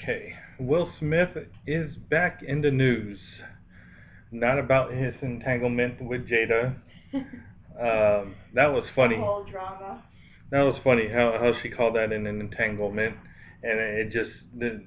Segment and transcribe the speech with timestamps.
[0.00, 1.30] Okay, Will Smith
[1.66, 3.18] is back in the news.
[4.30, 6.76] Not about his entanglement with Jada.
[7.78, 9.14] Um, that was funny.
[9.14, 10.02] The whole drama.
[10.50, 13.14] That was funny how how she called that an entanglement,
[13.62, 14.82] and it just the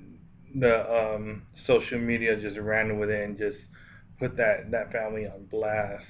[0.54, 3.56] the um, social media just ran with it and just
[4.20, 6.04] put that that family on blast.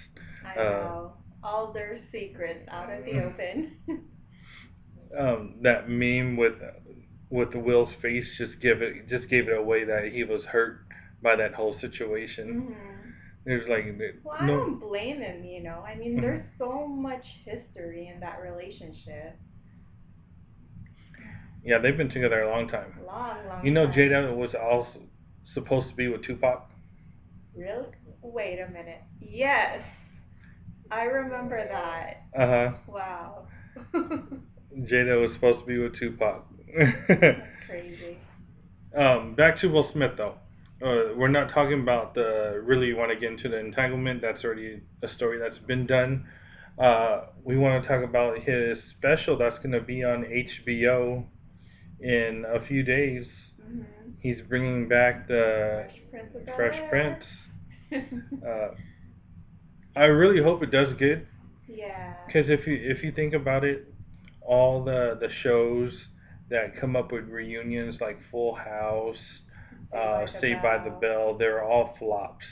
[0.43, 1.13] I uh, know
[1.43, 3.77] all their secrets out in the open.
[5.19, 6.53] um, that meme with
[7.31, 10.81] with the Will's face just give it just gave it away that he was hurt
[11.23, 12.47] by that whole situation.
[12.47, 13.09] Mm-hmm.
[13.45, 13.85] There's like
[14.23, 15.43] well, I don't blame him.
[15.43, 16.21] You know, I mean, mm-hmm.
[16.21, 19.39] there's so much history in that relationship.
[21.63, 22.99] Yeah, they've been together a long time.
[23.05, 23.65] Long, long.
[23.65, 23.95] You know, time.
[23.95, 24.99] Jada was also
[25.53, 26.69] supposed to be with Tupac.
[27.55, 27.87] Really?
[28.21, 29.01] Wait a minute.
[29.19, 29.79] Yes,
[30.91, 32.23] I remember that.
[32.39, 32.71] Uh huh.
[32.87, 33.47] Wow.
[33.93, 36.45] Jada was supposed to be with Tupac.
[37.67, 38.17] Crazy.
[38.97, 40.35] Um, back to Will Smith though.
[40.83, 44.21] Uh, we're not talking about the really want to get into the entanglement.
[44.21, 46.25] That's already a story that's been done.
[46.79, 51.23] Uh, we want to talk about his special that's going to be on HBO
[51.99, 53.25] in a few days.
[53.61, 53.81] Mm-hmm.
[54.19, 55.87] He's bringing back the
[56.55, 57.23] Fresh Prince.
[57.93, 58.69] uh,
[59.95, 61.27] I really hope it does good.
[61.67, 62.15] Yeah.
[62.25, 63.93] Because if you if you think about it,
[64.41, 65.93] all the the shows
[66.51, 69.17] that come up with reunions like Full House,
[69.97, 72.45] uh, Saved by the Bell, they're all flops.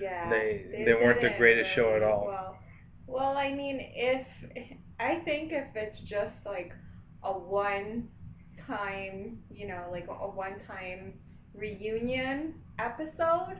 [0.00, 0.28] Yeah.
[0.28, 2.26] They they, they weren't the greatest really show at all.
[2.26, 2.58] Well.
[3.06, 4.26] well, I mean, if
[4.98, 6.72] I think if it's just like
[7.22, 8.08] a one
[8.66, 11.12] time, you know, like a one time
[11.54, 13.58] reunion episode,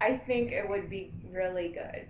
[0.00, 2.08] I think it would be really good.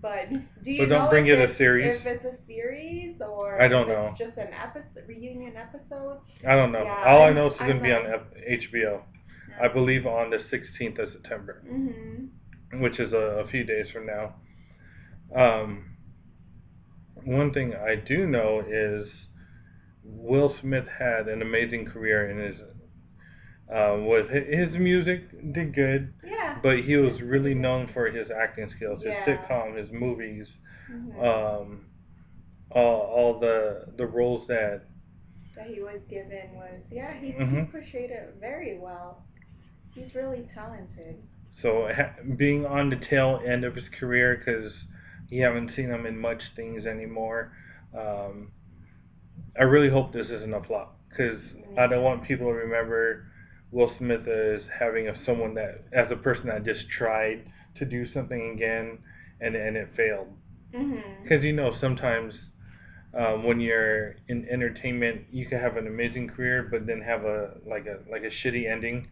[0.00, 0.30] But
[0.64, 2.00] do you but don't know bring if it a series.
[2.00, 4.14] If it's a series or I don't know.
[4.16, 6.20] just an episode reunion episode?
[6.46, 6.84] I don't know.
[6.84, 8.04] Yeah, All I'm, I know is it's going to be on
[8.48, 9.02] HBO.
[9.60, 12.80] I believe on the 16th of September, mm-hmm.
[12.80, 14.34] which is a, a, few days from now.
[15.34, 15.96] Um,
[17.24, 19.08] one thing I do know is
[20.04, 22.60] Will Smith had an amazing career in his
[23.74, 26.58] uh, with his music did good, yeah.
[26.62, 29.26] but he was really known for his acting skills, his yeah.
[29.26, 30.46] sitcom, his movies,
[30.90, 31.20] mm-hmm.
[31.20, 31.84] um,
[32.70, 34.82] all, all the the roles that
[35.56, 37.58] that he was given was yeah he, mm-hmm.
[37.58, 39.22] he portrayed it very well.
[39.94, 41.16] He's really talented.
[41.62, 44.72] So ha- being on the tail end of his career, because
[45.28, 47.52] you haven't seen him in much things anymore,
[47.98, 48.52] um,
[49.58, 50.96] I really hope this isn't a flop.
[51.08, 51.40] Because
[51.76, 53.27] I don't want people to remember
[53.70, 57.44] Will Smith as having a, someone that, as a person that just tried
[57.78, 58.98] to do something again
[59.40, 60.28] and and it failed.
[60.72, 61.44] Because mm-hmm.
[61.44, 62.34] you know sometimes
[63.16, 67.54] um, when you're in entertainment, you can have an amazing career, but then have a
[67.66, 69.08] like a like a shitty ending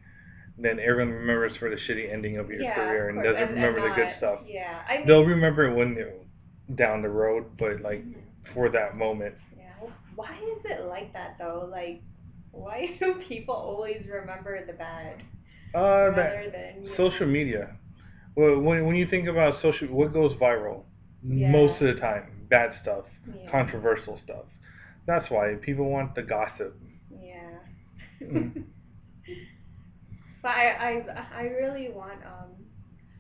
[0.59, 3.87] then everyone remembers for the shitty ending of your yeah, career and doesn't and, remember
[3.87, 4.41] and the good stuff.
[4.47, 6.15] Yeah, I mean, They'll remember it when they're
[6.75, 8.55] down the road, but like mm-hmm.
[8.55, 9.35] for that moment.
[9.57, 9.89] Yeah.
[10.15, 11.69] Why is it like that though?
[11.71, 12.03] Like,
[12.57, 15.23] why do people always remember the bad?
[15.75, 17.33] Uh, that than, social know?
[17.33, 17.77] media.
[18.37, 20.83] Well, when when you think about social, what goes viral?
[21.27, 21.51] Yeah.
[21.51, 23.51] Most of the time, bad stuff, Yeah.
[23.51, 24.45] controversial stuff.
[25.07, 26.77] That's why people want the gossip.
[27.11, 27.59] Yeah.
[28.23, 28.65] Mm.
[30.43, 32.51] But I, I, I really want um,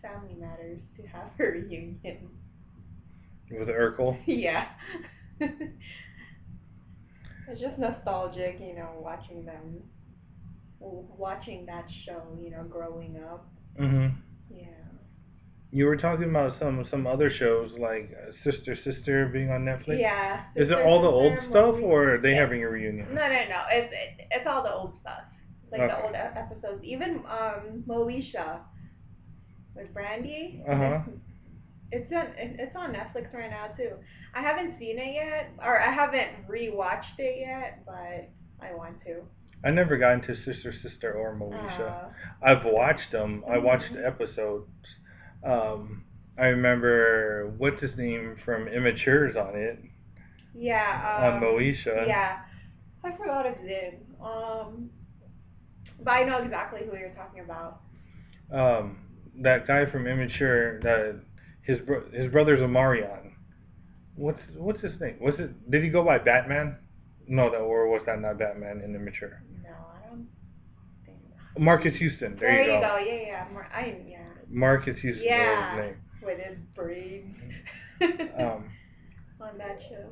[0.00, 2.28] Family Matters to have a reunion.
[3.50, 4.16] With Urkel.
[4.26, 4.68] yeah.
[7.48, 9.82] It's just nostalgic, you know, watching them,
[10.80, 13.46] watching that show, you know, growing up.
[13.78, 14.14] Mhm.
[14.50, 14.66] Yeah.
[15.72, 20.00] You were talking about some some other shows like uh, Sister Sister being on Netflix.
[20.00, 20.44] Yeah.
[20.54, 22.40] Is it all the old Sister, stuff, or are they Yeah.
[22.40, 23.08] having a reunion?
[23.14, 23.62] No, no, no.
[23.70, 25.22] It's it, it's all the old stuff,
[25.70, 26.82] like the old episodes.
[26.84, 28.60] Even um Moesha
[29.74, 30.62] with Brandy.
[30.66, 31.00] Uh huh.
[31.92, 33.92] It's on it's on Netflix right now too.
[34.34, 38.30] I haven't seen it yet, or I haven't rewatched it yet, but
[38.64, 39.22] I want to.
[39.64, 41.94] I never got into Sister Sister or Moesha.
[41.94, 42.08] Uh,
[42.42, 43.44] I've watched them.
[43.48, 43.94] I watched Mhm.
[43.94, 44.68] the episodes.
[45.44, 46.04] Um,
[46.38, 49.78] I remember what's his name from Immature's on it
[50.54, 51.02] yeah.
[51.22, 52.06] on Um, Moesha.
[52.06, 52.38] Yeah.
[53.04, 54.16] I forgot his name.
[54.20, 54.90] Um,
[56.02, 57.80] but I know exactly who you're talking about.
[58.52, 58.98] Um,
[59.42, 61.20] that guy from Immature, that
[61.66, 63.32] his bro- his brother's Omarion.
[64.14, 65.16] What's what's his name?
[65.20, 65.70] Was it?
[65.70, 66.76] Did he go by Batman?
[67.28, 69.42] No, that or was that not Batman in Immature?
[69.62, 70.26] No, I don't
[71.04, 71.18] think.
[71.58, 72.36] Marques Houston.
[72.40, 72.86] There, There you you go.
[72.86, 72.98] go.
[72.98, 73.46] Yeah, yeah.
[73.52, 74.18] Mar- I yeah.
[74.48, 75.74] Marques Houston Yeah.
[75.76, 75.96] his name.
[76.22, 77.36] With his braids.
[78.38, 78.70] Um,
[79.40, 80.10] on that show.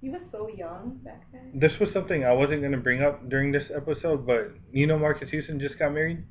[0.00, 1.52] He was so young back then.
[1.54, 4.98] This was something I wasn't going to bring up during this episode, but you know
[4.98, 6.22] Marques Houston just got married?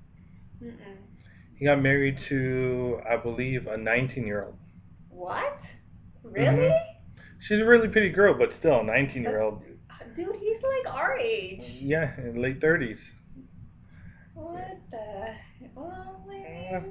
[0.64, 0.74] Mm-mm.
[1.64, 4.58] He got married to, I believe, a 19 year old.
[5.10, 5.58] What?
[6.22, 6.70] Really?
[7.48, 9.62] She's a really pretty girl, but still a 19 year old.
[10.14, 11.62] Dude, he's like our age.
[11.80, 12.98] Yeah, in late 30s.
[14.34, 15.36] What the?
[15.74, 16.82] Well, I Uh,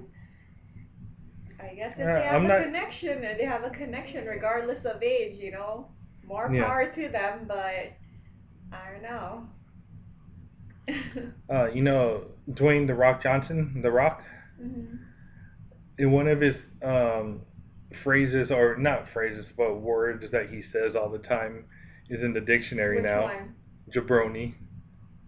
[1.62, 4.82] I guess if uh, they have I'm a not- connection, they have a connection regardless
[4.86, 5.88] of age, you know,
[6.26, 6.64] more Yeah.
[6.64, 7.40] power to them.
[7.46, 7.92] But
[8.72, 9.48] I don't know.
[11.54, 12.22] Uh, you know,
[12.52, 14.22] Dwayne The Rock Johnson, The Rock,
[14.62, 14.99] Mhm.
[15.99, 17.43] in one of his um,
[18.03, 21.64] phrases, or not phrases, but words that he says all the time,
[22.09, 23.23] is in the dictionary Which now.
[23.25, 23.55] one?
[23.94, 24.55] Jabroni.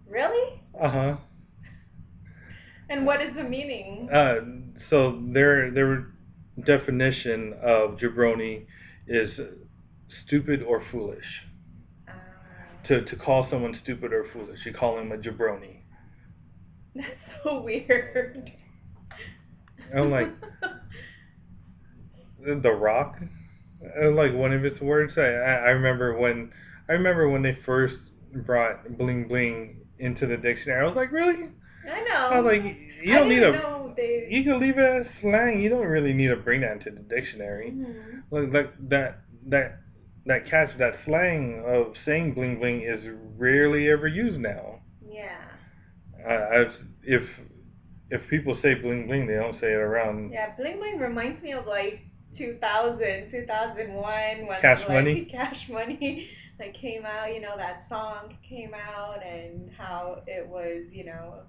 [0.09, 0.61] Really?
[0.79, 1.17] Uh huh.
[2.89, 4.09] And what is the meaning?
[4.11, 4.35] Uh,
[4.89, 6.07] so their their
[6.65, 8.65] definition of jabroni
[9.07, 9.31] is
[10.25, 11.25] stupid or foolish.
[12.07, 12.11] Uh,
[12.87, 15.81] To to call someone stupid or foolish, you call him a jabroni.
[16.95, 17.07] that's
[17.43, 18.51] so weird.
[19.95, 20.29] I'm like-
[22.45, 23.17] The Rock,
[24.03, 25.13] uh, like one of its words.
[25.17, 26.51] I I remember when
[26.87, 27.95] I remember when they first
[28.45, 30.81] brought bling bling into the dictionary.
[30.81, 31.49] I was like, really?
[31.91, 32.15] I know.
[32.15, 32.63] I was like,
[33.01, 34.27] you don't need a they.
[34.29, 35.59] you can leave it as slang.
[35.59, 37.71] You don't really need to bring that into the dictionary.
[37.71, 38.21] Mhm.
[38.29, 39.79] Like that that that
[40.27, 43.03] that catch that slang of saying bling bling is
[43.37, 44.81] rarely ever used now.
[45.09, 45.37] Yeah.
[46.27, 47.23] I, I've if
[48.09, 50.31] if people say bling bling, they don't say it around.
[50.31, 52.01] Yeah, Bling Bling reminds me of like
[52.37, 55.25] 2000, 2001 when Cash like, Money?
[55.31, 56.29] Cash Money
[56.59, 61.41] that came out, you know, that song came out and how it was, you know,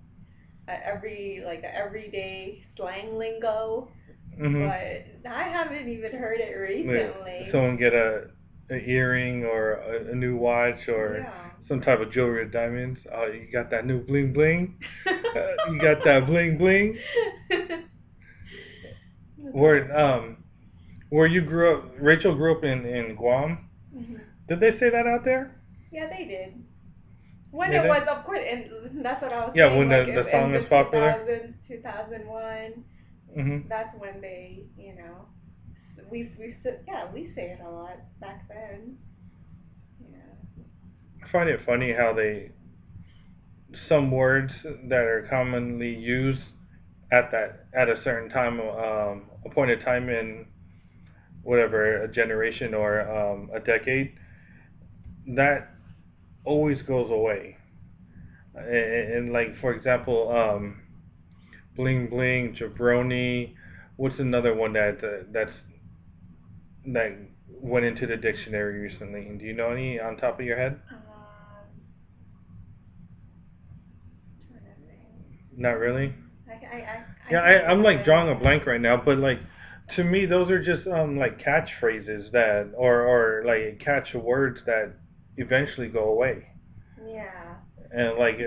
[0.68, 3.88] every like everyday slang lingo,
[4.36, 7.48] hmm but I haven't even heard it recently.
[7.52, 8.28] Someone get a,
[8.70, 11.45] a earring or a, a new watch or yeah.
[11.68, 13.00] Some type of jewelry or diamonds.
[13.12, 14.78] Oh, you got that new bling bling.
[15.36, 16.96] Uh, you got that bling bling.
[19.36, 20.38] Where um,
[21.10, 23.68] where you grew up, Rachel grew up in in Guam.
[23.94, 24.20] Mhm.
[24.48, 25.54] Did they say that out there?
[25.92, 26.64] Yeah, they did.
[27.50, 27.88] When Did it they?
[27.88, 29.72] was, of course, and that's what I was Yeah, saying.
[29.72, 31.12] Yeah, when the- like, the song was popular?
[31.12, 32.84] 2000, 2001,
[33.36, 33.68] Mhm.
[33.68, 35.26] that's when they, you know,
[36.10, 36.54] we, we,
[36.86, 38.98] yeah, we say it a lot back then.
[41.32, 42.50] Find it funny how they
[43.88, 44.52] some words
[44.88, 46.40] that are commonly used
[47.12, 50.46] at that at a certain time um appointed time in
[51.42, 54.14] whatever a generation or um a decade
[55.28, 55.70] that
[56.44, 57.56] always goes away.
[58.54, 60.82] And, and like for example um
[61.76, 63.54] bling bling jabroni
[63.96, 65.52] what's another one that uh, that's
[66.86, 67.16] that
[67.48, 69.28] went into the dictionary recently?
[69.38, 70.96] Do you know any on top of your head Um,
[74.48, 75.45] trying to think.
[75.56, 76.14] Not really
[76.48, 79.40] I, I, I, Yeah, I, I'm like drawing a blank right now, but like
[79.96, 84.94] to me, those are just um like catchphrases that, or or like catch words that
[85.36, 86.46] eventually go away,
[87.06, 87.56] Yeah.
[87.92, 88.38] and like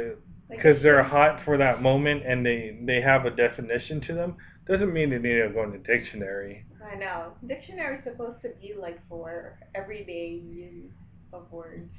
[0.49, 4.37] Like, because they're hot for that moment and they they have a definition to them,
[4.67, 6.65] doesn't mean they need to go in the dictionary.
[6.83, 7.33] I know.
[7.47, 10.91] Dictionary's supposed to be like for everyday use
[11.33, 11.91] of words.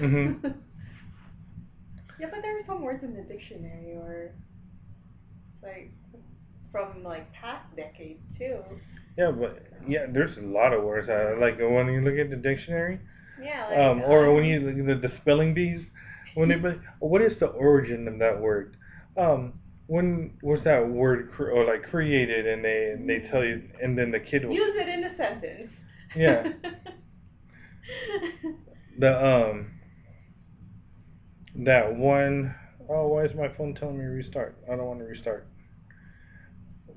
[0.00, 0.62] Mhm.
[2.22, 4.30] yeah, but there are some words in the dictionary or
[5.60, 5.90] like
[6.70, 8.58] from like past decades too.
[9.18, 11.08] Yeah, but yeah, there's a lot of words.
[11.08, 13.00] Uh, like when you look at the dictionary,
[13.42, 15.80] Yeah, like um, or um, when you look at the, the spelling bees,
[16.36, 16.54] when they
[17.00, 18.76] what is the origin of that word?
[19.16, 19.54] Um,
[19.88, 22.46] when was that word cre- or like created?
[22.46, 25.72] And they they tell you, and then the kid will, use it in a sentence.
[26.14, 26.52] Yeah.
[28.98, 29.72] the um
[31.54, 32.54] that one
[32.88, 34.56] oh why is my phone telling me restart?
[34.70, 35.46] I don't want to restart.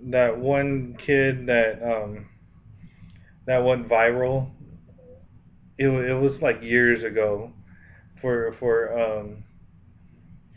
[0.08, 2.28] That one kid that um
[3.46, 4.50] that went viral.
[5.78, 7.52] It it was like years ago
[8.22, 9.44] for for um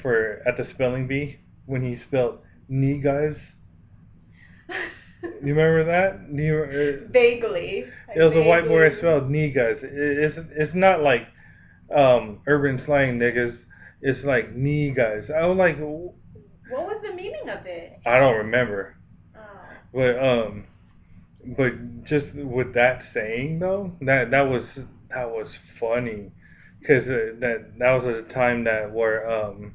[0.00, 2.38] for at the spelling bee when he spelled
[2.68, 3.36] knee guys.
[5.42, 6.32] You remember that?
[6.32, 7.84] You, uh, Vaguely.
[8.14, 9.76] it was a white boy that spelled knee guys.
[9.82, 11.26] It, it's it's not like
[11.94, 13.56] um urban slang niggas.
[14.00, 15.24] It's like me guys.
[15.34, 16.14] I was like, What
[16.70, 17.98] was the meaning of it?
[18.06, 18.96] I don't remember,
[19.36, 19.40] Oh.
[19.92, 20.64] but um,
[21.56, 24.64] but just with that saying though, that that was
[25.10, 25.48] that was
[25.80, 26.30] funny,
[26.80, 29.74] because uh, that that was a time that where um,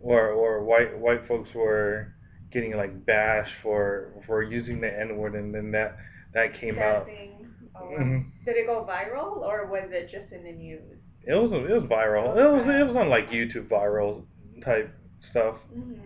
[0.00, 2.12] or or white white folks were
[2.52, 5.96] getting like bashed for for using the N word, and then that
[6.34, 7.06] that came That out.
[7.06, 7.39] thing.
[7.80, 7.96] Oh, wow.
[7.98, 8.24] Mhm.
[8.44, 10.98] Did it go viral or was it just in the news?
[11.26, 12.36] It was it was viral.
[12.36, 14.22] It was it was on like YouTube viral
[14.64, 14.92] type
[15.30, 15.56] stuff.
[15.76, 15.98] Mhm.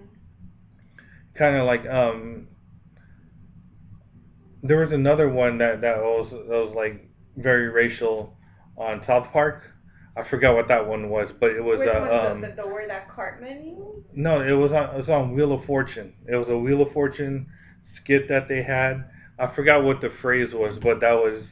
[1.34, 2.48] Kind of like um.
[4.62, 8.36] There was another one that that was that was like very racial
[8.76, 9.62] on South Park.
[10.16, 12.40] I forgot what that one was, but it was Which uh, um.
[12.40, 14.06] the, the, the word that Cartman used?
[14.16, 16.14] No, it was on it was on Wheel of Fortune.
[16.26, 17.46] It was a Wheel of Fortune
[18.02, 19.04] skit that they had.
[19.38, 21.42] I forgot what the phrase was, but that was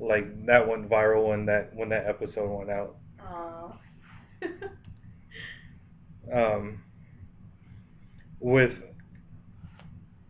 [0.00, 2.96] like that went viral when that when that episode went out.
[3.20, 3.76] Oh.
[6.32, 6.82] Um,
[8.38, 8.72] with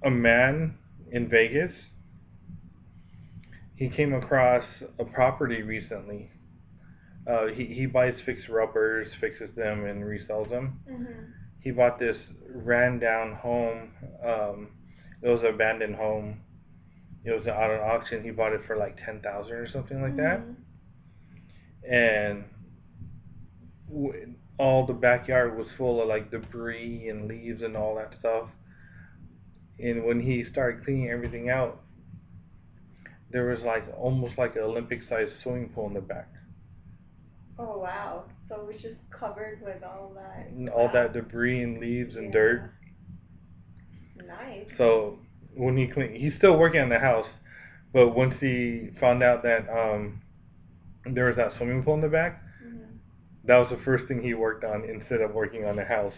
[0.03, 0.79] a man
[1.13, 1.73] in Vegas,
[3.77, 4.65] he came across
[4.99, 6.31] a property recently.
[7.27, 10.81] Uh, he he buys fixer uppers, fixes them, and resells them.
[10.91, 11.27] mhm.
[11.61, 12.17] he bought this
[12.49, 13.91] ran down home.
[14.27, 14.69] Um,
[15.23, 16.41] it was an abandoned home.
[17.25, 18.23] It was out on auction.
[18.25, 20.41] He bought it for like ten thousand or something like that.
[20.41, 20.55] Mhm.
[21.91, 22.45] And
[23.89, 28.49] w- all the backyard was full of like debris and leaves and all that stuff.
[29.79, 31.81] And when he started cleaning everything out,
[33.31, 36.29] there was like almost like an Olympic-sized swimming pool in the back.
[37.59, 38.25] Oh wow.
[38.49, 40.47] So it was just covered with all that.
[40.49, 42.33] And all that debris and leaves and Yeah.
[42.33, 42.73] dirt.
[44.27, 44.67] Nice.
[44.77, 45.19] So
[45.55, 47.27] when he clean, he's still working on the house,
[47.93, 50.21] but once he found out that um,
[51.05, 52.99] there was that swimming pool in the back, Mhm.
[53.45, 56.15] that was the first thing he worked on instead of working on the house.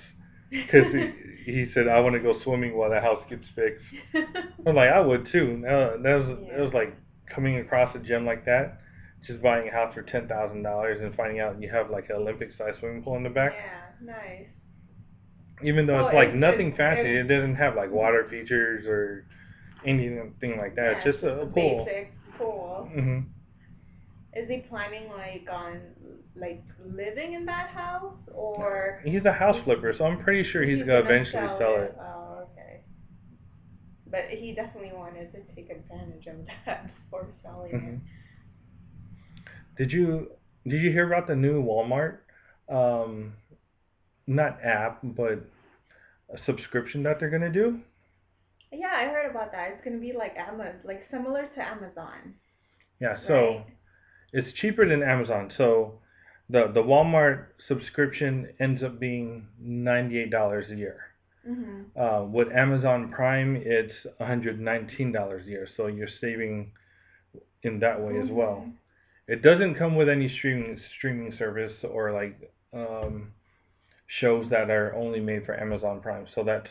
[0.51, 3.83] Because he, he said, "I want to go swimming while the house gets fixed."
[4.67, 5.61] I'm like, I would too.
[5.63, 6.95] That that was it was like
[7.27, 8.79] coming across a gem like that,
[9.27, 12.17] just buying a house for ten thousand dollars and finding out you have like an
[12.17, 13.55] Olympic-sized swimming pool in the back.
[13.55, 14.47] Yeah, nice.
[15.63, 18.25] Even though Well, it's like it's- nothing it's- fancy, it's- it doesn't have like water
[18.29, 19.25] features or
[19.85, 20.83] anything like that.
[20.93, 21.85] Yeah, it's just a, a pool.
[21.85, 22.89] Basic pool.
[22.93, 23.21] hmm
[24.35, 25.81] Is he planning like on
[26.37, 30.79] like living in that house or He's a house flipper, so I'm pretty sure he's,
[30.81, 31.95] gonna, eventually sell, it.
[32.01, 32.81] Oh, okay.
[34.07, 37.97] But he definitely wanted to take advantage of that before selling hmm
[39.77, 40.31] Did you
[40.67, 42.19] did you hear about the new Walmart,
[42.69, 43.33] um,
[44.29, 45.45] not app, but
[46.33, 47.81] a subscription that they're gonna do?
[48.71, 49.71] Yeah, I heard about that.
[49.73, 52.35] It's gonna be like Amazon, like similar to Amazon.
[53.01, 53.67] Yeah, so Right.
[54.33, 55.53] it's cheaper than Amazon.
[55.57, 55.99] So
[56.49, 61.01] the the Walmart subscription ends up being ninety eight dollars a year.
[61.49, 61.87] Mhm.
[61.97, 65.67] Uh, with Amazon Prime, it's one hundred nineteen dollars a year.
[65.77, 66.73] So you're saving
[67.63, 68.67] in that way as well.
[69.29, 73.33] It doesn't come with any streaming streaming service or like um,
[74.21, 76.27] shows that are only made for Amazon Prime.
[76.35, 76.69] So that's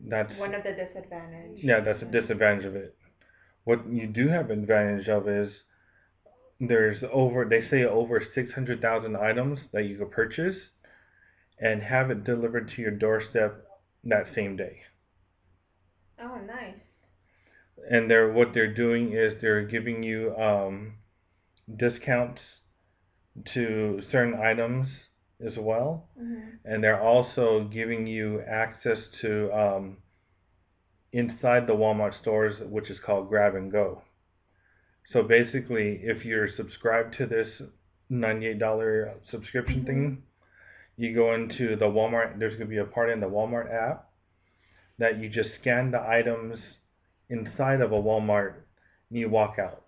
[0.00, 1.60] that's One of the disadvantages.
[1.62, 2.96] yeah, that's a disadvantage of it.
[3.64, 5.52] What you do have advantage of is
[6.60, 10.56] there's over they say over six hundred thousand items that you could purchase
[11.60, 13.64] and have it delivered to your doorstep
[14.04, 14.80] that same day.
[16.22, 16.74] Oh, nice.
[17.90, 20.94] And they're what they're doing is they're giving you um,
[21.76, 22.40] discounts
[23.54, 24.88] to certain items
[25.40, 26.58] as well, Mhm.
[26.64, 29.96] and they're also giving you access to um,
[31.12, 34.02] inside the Walmart stores, which is called Grab and Go.
[35.12, 37.62] So basically, if you're subscribed to this
[38.10, 39.86] ninety-eight dollar subscription Mhm.
[39.86, 40.22] thing,
[40.96, 42.38] you go into the Walmart.
[42.38, 44.10] There's gonna be a part in the Walmart app
[44.98, 46.58] that you just scan the items
[47.28, 48.54] inside of a Walmart
[49.10, 49.84] and you walk out.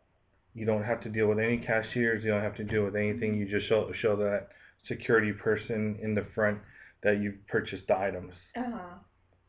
[0.55, 2.25] You don't have to deal with any cashiers.
[2.25, 3.35] You don't have to deal with anything.
[3.35, 4.49] You just show show that
[4.87, 6.59] security person in the front
[7.03, 8.33] that you've purchased the items.
[8.57, 8.95] Uh-huh.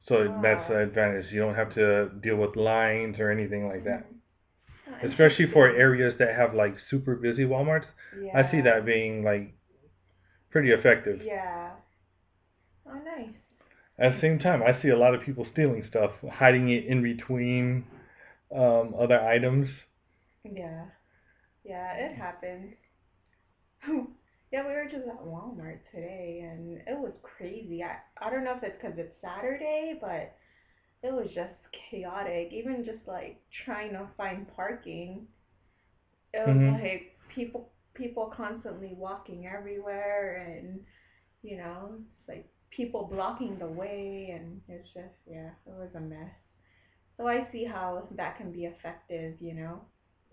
[0.08, 1.32] So that's the advantage.
[1.32, 4.06] You don't have to deal with lines or anything like that.
[4.10, 4.16] Mhm.
[5.04, 7.86] Oh, Especially for areas that have like super busy Walmarts.
[8.34, 9.54] I see that being like
[10.50, 11.22] pretty effective.
[11.24, 11.72] Yeah.
[12.86, 13.36] Oh, nice.
[14.00, 17.04] At the same time, I see a lot of people stealing stuff, hiding it in
[17.04, 17.86] between
[18.56, 19.70] um, other items.
[20.44, 20.86] Yeah.
[21.64, 22.74] Yeah, it happens.
[24.52, 27.84] yeah, we were just at Walmart today and it was crazy.
[27.84, 30.34] I, I don't know if it's because it's Saturday, but
[31.04, 31.54] it was just
[31.90, 32.50] chaotic.
[32.52, 35.28] Even just like trying to find parking.
[36.34, 36.82] It was Mhm.
[36.82, 40.82] like people people constantly walking everywhere and
[41.44, 46.00] you know, it's like people blocking the way and it's just yeah, it was a
[46.00, 46.32] mess.
[47.18, 49.82] So I see how that can be effective, you know.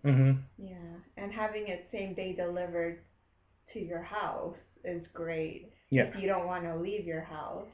[0.04, 2.98] hmm Yeah, and having it same day delivered
[3.78, 5.70] to your house is great.
[5.90, 7.66] Yeah, If you don't want to leave your house.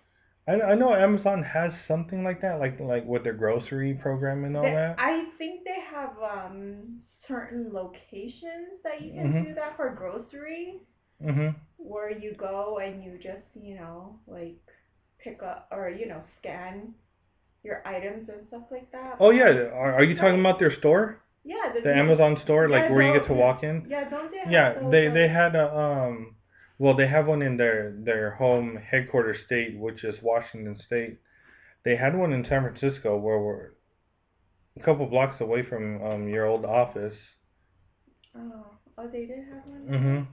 [0.46, 4.56] I, I know Amazon has something like that, like like with their grocery program and
[4.56, 4.96] all They- that.
[4.98, 9.44] I think they have um certain locations that you can Mhm.
[9.48, 10.80] do that for groceries,
[11.22, 11.54] Mhm.
[11.78, 14.56] where you go and you just, you know, like
[15.18, 16.94] pick up or you know scan
[17.62, 19.16] your items and stuff like that.
[19.20, 21.16] Oh yeah, are, are you talking about their store?
[21.44, 23.86] Yeah, the, The Amazon store, like Yeah, where you get to walk in?
[23.88, 26.36] Yeah, don't they have Yeah, they they had a um
[26.78, 31.18] well they have one in their their home headquarters state, which is Washington State.
[31.84, 33.70] They had one in San Francisco where we're
[34.76, 37.16] a couple blocks away from um your old office.
[38.36, 38.66] Oh,
[38.98, 39.86] oh, they did have one.
[39.86, 40.26] Mhm.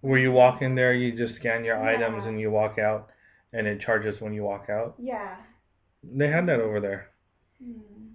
[0.00, 3.10] Where you walk in there, you just scan your items and you walk out
[3.52, 4.96] and it charges when you walk out.
[4.98, 5.36] Yeah.
[6.02, 7.10] They had that over there.
[7.62, 8.14] Hmm.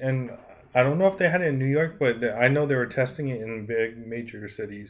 [0.00, 0.30] And
[0.74, 2.86] I don't know if they had it in New York, but I know they were
[2.86, 4.88] testing it in big major cities.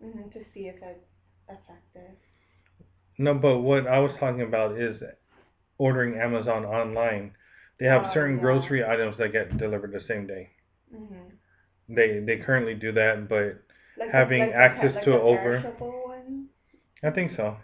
[0.00, 1.04] hmm To see if it's
[1.48, 2.16] effective.
[3.18, 5.02] No, but what I was talking about is
[5.78, 7.34] ordering Amazon online.
[7.78, 8.42] They have Oh, certain yeah.
[8.42, 10.50] grocery items that get delivered the same day.
[10.90, 11.28] hmm
[11.88, 13.58] They they currently do that, but
[13.98, 15.60] Like the- Having like the access like to the over-
[16.08, 16.48] ones.
[17.02, 17.56] I think so.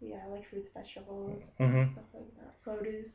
[0.00, 1.92] Yeah, like fruits, vegetables, Mhm.
[1.92, 2.62] stuff like that.
[2.62, 3.06] Produce.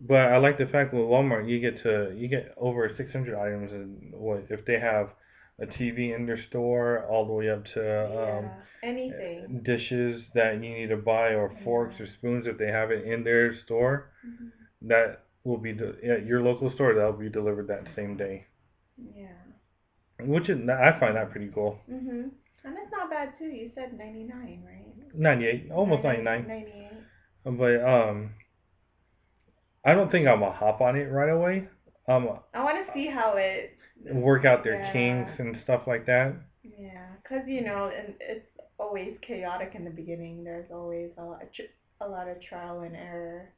[0.00, 3.72] But I like the fact with Walmart you get to you get over 600 items
[3.72, 5.10] and what if they have
[5.58, 7.82] a TV in their store all the way up to
[8.36, 8.50] um.
[8.82, 9.60] Anything.
[9.64, 12.04] dishes that you need to buy or forks Yeah.
[12.04, 14.48] or spoons if they have it in their store hmm
[14.82, 18.46] that will be de- at your local store that'll be delivered that same day
[18.96, 19.32] Yeah.
[20.20, 22.30] which is I find that pretty cool Mhm.
[22.64, 23.46] And it's not bad too.
[23.46, 25.14] You said 99, right?
[25.14, 27.58] 98 almost 90 99 98.
[27.58, 28.34] but um
[29.84, 31.68] I don't think I'm gonna hop on it right away
[32.08, 33.76] um I want to see how it.
[34.12, 34.92] work out their Yeah.
[34.92, 38.46] kinks and stuff like that Yeah, cause you know, and it's
[38.78, 40.44] always chaotic in the beginning.
[40.44, 41.42] There's always a lot,
[42.00, 43.52] a lot of trial and error.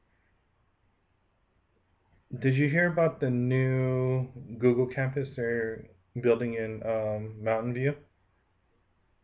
[2.40, 4.26] did you hear about the new
[4.58, 5.86] Google campus they're
[6.20, 7.94] building in um Mountain View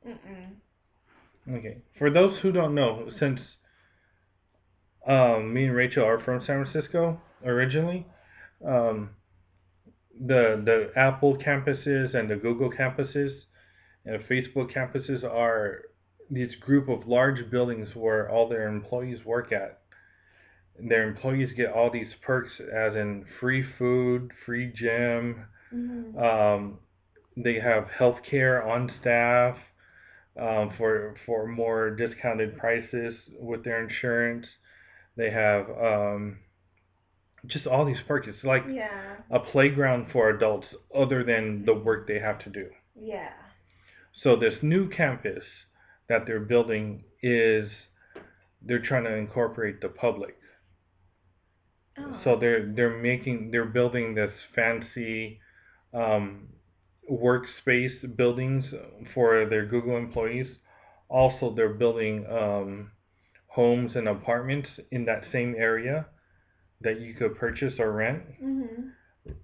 [0.07, 0.61] Mm-mm.
[1.49, 1.83] Okay.
[1.99, 3.41] For those who don't know, since
[5.07, 8.07] um, me and Rachel are from San Francisco originally,
[8.65, 9.11] um,
[10.19, 13.33] the the Apple campuses and the Google campuses
[14.05, 15.83] and Facebook campuses are
[16.31, 19.81] these group of large buildings where all their employees work at.
[20.79, 26.17] Their employees get all these perks, as in free food, free gym, Mhm.
[26.21, 26.79] um,
[27.37, 29.59] they have health care on staff
[30.39, 34.47] um, for for more discounted prices with their insurance.
[35.17, 36.39] They have um,
[37.47, 38.27] just all these perks.
[38.29, 39.17] It's like Yeah.
[39.31, 42.71] a playground for adults other than the work they have to do.
[42.95, 43.33] Yeah.
[44.23, 45.45] So this new campus
[46.09, 47.71] that they're building is
[48.63, 50.37] they're trying to incorporate the public.
[51.99, 52.21] Oh.
[52.25, 55.41] So they're they're making they're building this fancy
[55.95, 56.49] um,
[57.11, 58.65] workspace buildings
[59.15, 60.49] for their Google employees.
[61.09, 62.91] Also, they're building um,
[63.57, 66.05] homes and apartments in that same area
[66.83, 68.23] that you could purchase or rent.
[68.43, 68.91] Mhm.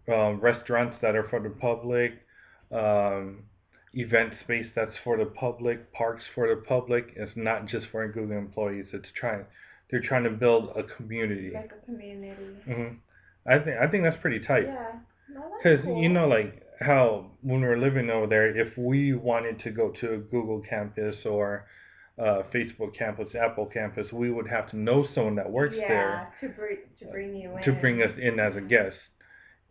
[0.06, 2.12] Um, restaurants that are for the public,
[2.70, 3.44] um,
[3.94, 7.12] event space that's for the public, parks for the public.
[7.16, 8.86] It's not just for Google employees.
[8.92, 9.44] It's trying
[9.90, 11.50] they're trying to build a community.
[11.50, 12.54] Like a community.
[12.66, 12.88] hmm
[13.46, 14.66] I think I think that's pretty tight.
[14.66, 14.92] Yeah.
[15.34, 16.02] No, Because cool.
[16.02, 19.90] you know, like how when we were living over there, if we wanted to go
[20.00, 21.64] to a Google campus or
[22.18, 26.34] uh, Facebook campus, Apple campus, we would have to know someone that works yeah, there
[26.40, 27.62] to bring to bring you in.
[27.64, 28.96] to bring us in as a guest,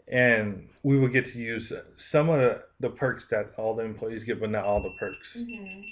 [0.07, 1.71] and we would get to use
[2.11, 2.39] some of
[2.79, 5.17] the, perks that all the employees get, but not all the perks.
[5.37, 5.85] Mhm.